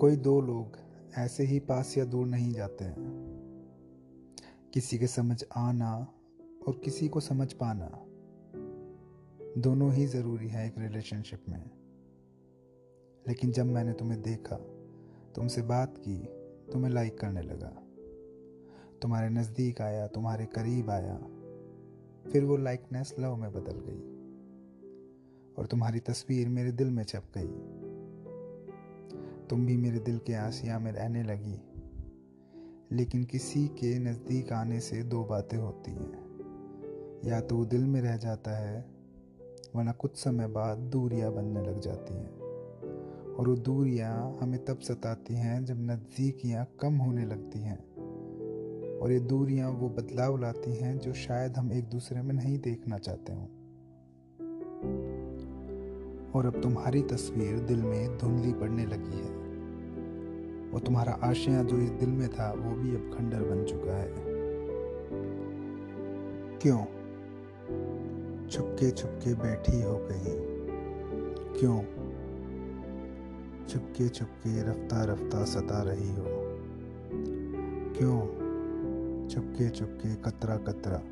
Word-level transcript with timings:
कोई 0.00 0.16
दो 0.16 0.40
लोग 0.40 0.76
ऐसे 1.18 1.44
ही 1.44 1.58
पास 1.58 1.98
या 1.98 2.04
दूर 2.04 2.26
नहीं 2.26 2.52
जाते 2.52 2.84
हैं। 2.84 2.98
किसी 4.74 4.98
के 4.98 5.06
समझ 5.06 5.44
आना 5.56 6.12
और 6.68 6.80
किसी 6.84 7.08
को 7.08 7.20
समझ 7.20 7.52
पाना 7.52 7.90
दोनों 9.60 9.92
ही 9.92 10.06
ज़रूरी 10.06 10.48
है 10.48 10.66
एक 10.66 10.74
रिलेशनशिप 10.78 11.44
में। 11.48 11.70
लेकिन 13.28 13.52
जब 13.52 13.66
मैंने 13.66 13.92
तुम्हें 13.92 14.22
देखा, 14.22 14.56
तुमसे 15.34 15.62
बात 15.62 15.98
की, 15.98 16.18
तुम्हें 16.72 16.92
लाइक 16.92 17.18
करने 17.18 17.42
लगा। 17.42 17.82
तुम्हारे 19.02 19.28
नज़दीक 19.28 19.80
आया, 19.80 20.06
तुम्हारे 20.06 20.46
करीब 20.46 20.90
आया, 20.90 21.16
फिर 22.32 22.44
वो 22.44 22.56
लाइकनेस 22.56 23.14
लव 23.18 23.36
में 23.36 23.52
बदल 23.52 23.80
गई 23.86 24.18
और 25.58 25.66
तुम्हारी 25.66 26.00
तस्वीर 26.00 26.48
मेरे 26.48 26.72
दिल 26.72 26.90
में 26.90 27.04
छप 27.04 27.24
गई। 27.38 27.77
तुम 29.50 29.66
भी 29.66 29.76
मेरे 29.76 29.98
दिल 29.98 30.18
के 30.18 30.34
आसिया 30.34 30.78
में 30.78 30.92
रहने 30.92 31.22
लगी। 31.22 31.60
लेकिन 32.92 33.24
किसी 33.24 33.68
के 33.68 33.98
नज़दीक 33.98 34.52
आने 34.52 34.80
से 34.80 35.02
दो 35.02 35.24
बातें 35.24 35.58
होती 35.58 35.90
हैं। 35.90 36.28
या 37.24 37.40
तो 37.40 37.56
वो 37.56 37.64
दिल 37.64 37.84
में 37.84 38.00
रह 38.00 38.16
जाता 38.16 38.50
है, 38.50 38.84
वरना 39.76 39.92
कुछ 39.92 40.16
समय 40.16 40.46
बाद 40.46 40.78
दूरियाँ 40.78 41.32
बनने 41.32 41.62
लग 41.62 41.80
जाती 41.80 42.14
हैं। 42.14 42.38
और 43.34 43.48
वो 43.48 43.54
दूरियाँ 43.54 44.38
हमें 44.42 44.64
तब 44.64 44.78
सताती 44.78 45.34
हैं 45.34 45.64
जब 45.64 45.76
नज़दीकियाँ 45.78 46.68
कम 46.80 46.94
होने 46.94 47.26
लगती 47.26 47.58
हैं। 47.58 47.78
और 48.98 49.12
ये 49.12 49.20
दूरियाँ 49.20 49.70
वो 49.70 49.88
बदलाव 49.88 50.40
लाती 50.40 50.76
हैं 50.76 50.98
जो 50.98 51.12
शायद 51.12 51.56
हम 51.56 51.72
एक 51.72 51.84
दूसरे 51.84 52.22
में 52.22 52.34
नहीं 52.34 52.58
देखना 52.58 52.98
चाहते 52.98 53.32
हों। 53.32 53.46
और 56.34 56.46
अब 56.46 56.62
तुम्हारी 56.62 57.02
तस्वीर 57.02 57.58
दिल 57.58 57.82
में 57.82 58.18
धुंधली 58.18 58.52
पड़ने 58.52 58.86
लगी 58.86 59.16
है। 59.16 59.48
और 60.72 60.80
तुम्हारा 60.80 61.18
आशिया 61.22 61.62
जो 61.62 61.76
इस 61.76 61.90
दिल 61.90 62.08
में 62.08 62.28
था, 62.28 62.52
वो 62.52 62.70
भी 62.70 62.90
अब 62.96 63.18
खंडर 63.18 63.42
बन 63.42 63.64
चुका 63.64 63.96
है। 63.96 64.14
क्यों? 66.62 66.84
छुपके 68.48 68.90
छुपके 68.90 69.34
बैठी 69.34 69.82
हो 69.82 69.98
गई। 69.98 70.58
क्यों? 71.60 71.80
छुपके 73.66 74.08
छुपके 74.08 74.62
रफ्ता 74.62 75.04
रफ्ता 75.04 75.44
सता 75.44 75.82
रही 75.82 76.10
हो। 76.10 76.24
क्यों? 77.98 78.48
छुपके 79.28 79.70
छुपके 79.70 80.14
कतरा 80.14 80.56
कतरा 80.56 81.02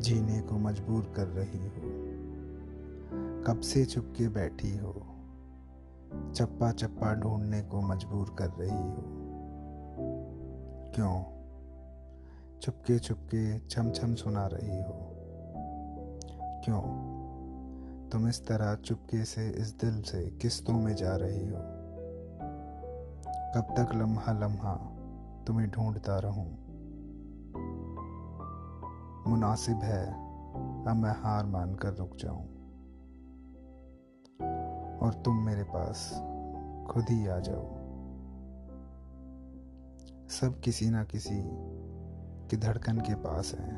जीने 0.00 0.40
को 0.40 0.58
मजबूर 0.58 1.12
कर 1.16 1.26
रही 1.26 1.66
हो। 1.68 1.83
कब 3.46 3.60
से 3.60 3.84
छुपके 3.84 4.28
बैठी 4.28 4.76
हो? 4.76 4.92
चप्पा 6.34 6.72
चप्पा 6.72 7.14
ढूँढने 7.14 7.62
को 7.62 7.80
मजबूर 7.80 8.36
कर 8.38 8.48
रही 8.48 8.70
हो? 8.70 9.04
क्यों? 10.94 11.22
चुपके 12.60 12.98
चुपके 12.98 13.58
छम 13.58 13.90
छम 13.90 14.14
सुना 14.14 14.46
रही 14.46 14.82
हो? 14.82 15.10
क्यों? 16.64 16.80
तुम 18.08 18.28
इस 18.28 18.46
तरह 18.46 18.74
चुपके 18.74 19.24
से 19.24 19.50
इस 19.50 19.80
दिल 19.80 20.02
से 20.02 20.30
किस्तों 20.30 20.74
में 20.74 20.94
जा 20.94 21.16
रही 21.16 21.48
हो? 21.48 21.58
कब 23.56 23.74
तक 23.78 23.94
लम्हा 23.94 24.32
लम्हा 24.32 24.74
तुम्हें 25.46 25.70
ढूंढता 25.70 26.18
रहूँ? 26.18 26.58
मुनासिब 29.30 29.76
है, 29.76 30.06
अब 30.84 30.94
मैं 30.96 31.22
हार 31.22 31.46
मानकर 31.46 31.94
रुक 31.94 32.16
जाऊँ। 32.16 32.53
और 35.04 35.14
तुम 35.14 35.36
मेरे 35.36 35.62
पास 35.62 36.10
खुद 36.90 37.04
ही 37.10 37.26
आ 37.26 37.38
जाओ। 37.38 37.64
सब 40.28 40.60
किसी 40.60 40.90
ना 40.90 41.04
किसी 41.04 41.40
की 42.50 42.56
धड़कन 42.56 43.00
के 43.00 43.14
पास 43.14 43.54
हैं, 43.54 43.76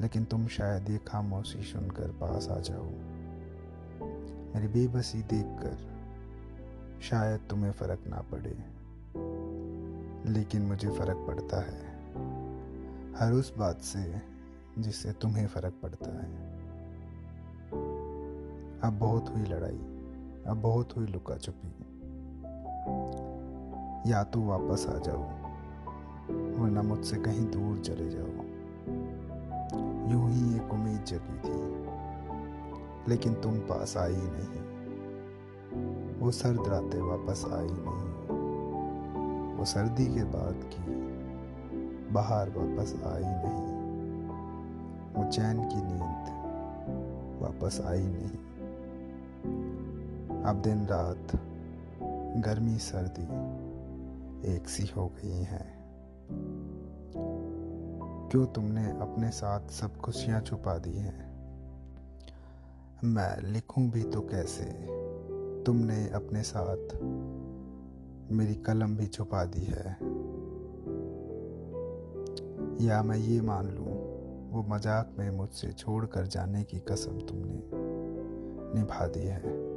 लेकिन 0.00 0.24
तुम 0.24 0.46
शायद 0.46 0.90
ये 0.90 0.98
खामोशी 0.98 1.62
सुनकर 1.62 2.10
पास 2.10 2.48
आ 2.48 2.58
जाओ। 2.58 2.84
मेरी 4.54 4.68
बेबसी 4.68 5.22
देखकर 5.22 5.76
शायद 7.02 7.40
तुम्हें 7.50 7.72
फ़र्क 7.72 8.00
ना 8.06 8.20
पड़े, 8.32 8.56
लेकिन 10.32 10.62
मुझे 10.62 10.90
फ़र्क 10.90 11.24
पड़ता 11.26 11.60
है। 11.60 11.80
हर 13.14 13.32
उस 13.32 13.56
बात 13.56 13.80
से 13.80 14.20
जिससे 14.78 15.12
तुम्हें 15.12 15.46
फ़र्क 15.46 15.74
पड़ता 15.82 16.10
है। 16.22 16.51
अब 18.84 18.98
बहुत 18.98 19.28
हुई 19.28 19.42
लड़ाई, 19.42 19.78
अब 20.46 20.60
बहुत 20.62 20.96
हुई 20.96 21.06
लुका 21.06 21.36
छुपी 21.36 21.68
या 24.10 24.22
तो 24.24 24.40
वापस 24.40 24.86
आ 24.88 24.98
जाओ, 24.98 25.22
वरना 26.58 26.82
मुझसे 26.82 27.16
कहीं 27.16 27.44
दूर 27.50 27.78
चले 27.78 28.08
जाओ। 28.10 28.32
यूँ 30.12 30.30
ही 30.30 30.56
एक 30.56 30.72
उम्मीद 30.72 31.04
जगी 31.04 31.38
थी, 31.38 31.60
लेकिन 33.08 33.34
तुम 33.34 33.58
पास 33.58 33.96
आई 33.96 34.16
नहीं। 34.16 34.62
वो 36.20 36.30
सर्द 36.30 36.68
रातें 36.68 37.00
वापस 37.00 37.44
आई 37.52 37.70
नहीं। 37.70 38.10
वो 39.56 39.64
सर्दी 39.64 40.06
के 40.06 40.24
बाद 40.24 40.70
की, 40.74 40.84
बाहर 42.12 42.50
वापस 42.50 42.94
आई 43.06 43.24
नहीं। 43.24 43.64
वो 45.14 45.30
चैन 45.30 45.56
की 45.64 45.80
नींद 45.82 46.24
वापस 47.42 47.80
आई 47.86 48.06
नहीं। 48.06 48.51
अब 50.46 50.62
दिन 50.62 50.86
रात 50.86 51.32
गर्मी, 52.36 52.78
सर्दी 52.78 53.22
एक 54.54 54.68
सी 54.68 54.86
हो 54.96 55.08
गई 55.08 55.42
है। 55.42 55.82
क्यों 58.30 58.46
तुमने 58.46 58.90
अपने 58.90 59.30
साथ 59.30 59.68
सब 59.68 59.96
खुशियाँ 59.96 60.40
छुपा 60.40 60.78
दी 60.78 60.92
हैं? 60.92 61.32
मैं 63.04 63.42
लिखूं 63.42 63.90
भी 63.90 64.02
तो 64.02 64.20
कैसे? 64.20 64.64
तुमने 65.64 66.08
अपने 66.08 66.42
साथ 66.42 67.02
मेरी 68.32 68.54
कलम 68.54 68.96
भी 68.96 69.06
छुपा 69.06 69.44
दी 69.44 69.64
है। 69.64 69.96
या 72.86 73.02
मैं 73.02 73.16
ये 73.16 73.40
मान 73.40 73.66
लूँ, 73.66 74.12
वो 74.50 74.62
मज़ाक 74.62 75.14
में 75.18 75.30
मुझसे 75.30 75.72
छोड़कर 75.72 76.26
जाने 76.26 76.64
की 76.64 76.78
कसम 76.78 77.20
तुमने 77.20 77.62
निभा 78.78 79.06
दी 79.06 79.20
है। 79.20 79.71